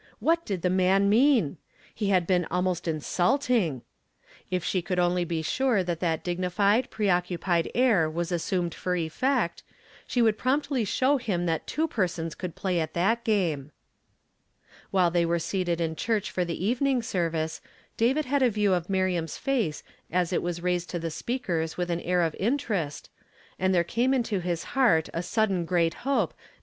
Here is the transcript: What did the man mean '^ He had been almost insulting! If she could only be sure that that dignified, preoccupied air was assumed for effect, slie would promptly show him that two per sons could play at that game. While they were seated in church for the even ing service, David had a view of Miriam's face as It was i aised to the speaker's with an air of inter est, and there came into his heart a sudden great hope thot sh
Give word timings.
What 0.17 0.43
did 0.47 0.63
the 0.63 0.69
man 0.71 1.09
mean 1.09 1.45
'^ 1.49 1.57
He 1.93 2.07
had 2.09 2.25
been 2.25 2.45
almost 2.49 2.87
insulting! 2.87 3.83
If 4.49 4.63
she 4.63 4.81
could 4.81 4.97
only 4.97 5.25
be 5.25 5.43
sure 5.43 5.83
that 5.83 5.99
that 5.99 6.23
dignified, 6.23 6.89
preoccupied 6.89 7.69
air 7.75 8.09
was 8.09 8.31
assumed 8.31 8.73
for 8.73 8.95
effect, 8.95 9.61
slie 10.09 10.23
would 10.23 10.39
promptly 10.39 10.85
show 10.85 11.17
him 11.17 11.45
that 11.45 11.67
two 11.67 11.87
per 11.87 12.07
sons 12.07 12.33
could 12.33 12.55
play 12.55 12.79
at 12.79 12.95
that 12.95 13.23
game. 13.23 13.71
While 14.89 15.11
they 15.11 15.23
were 15.23 15.37
seated 15.37 15.79
in 15.79 15.95
church 15.95 16.31
for 16.31 16.43
the 16.43 16.65
even 16.65 16.87
ing 16.87 17.03
service, 17.03 17.61
David 17.95 18.25
had 18.25 18.41
a 18.41 18.49
view 18.49 18.73
of 18.73 18.89
Miriam's 18.89 19.37
face 19.37 19.83
as 20.11 20.33
It 20.33 20.41
was 20.41 20.57
i 20.61 20.63
aised 20.63 20.87
to 20.87 20.97
the 20.99 21.11
speaker's 21.11 21.77
with 21.77 21.91
an 21.91 22.01
air 22.01 22.23
of 22.23 22.35
inter 22.39 22.73
est, 22.73 23.07
and 23.59 23.71
there 23.71 23.83
came 23.83 24.15
into 24.15 24.39
his 24.39 24.63
heart 24.73 25.09
a 25.13 25.21
sudden 25.21 25.63
great 25.63 25.93
hope 25.93 26.31
thot 26.31 26.37
sh 26.41 26.59